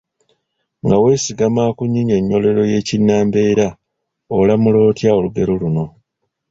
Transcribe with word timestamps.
Nga 0.83 0.97
weesigama 1.03 1.63
ku 1.77 1.83
nnyinyonnyolero 1.87 2.61
y’ekinnambeera, 2.71 3.67
olamula 4.39 4.77
otya 4.89 5.09
olugero 5.17 5.53
luno? 5.61 5.85